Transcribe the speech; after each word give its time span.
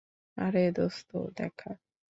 আরে 0.37 0.63
দোস্ত 0.71 1.11
দেখা। 1.37 1.71